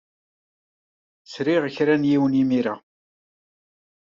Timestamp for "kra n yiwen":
1.75-2.39